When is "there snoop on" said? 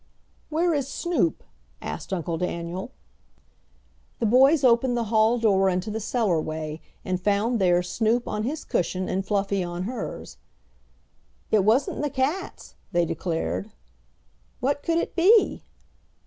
7.61-8.41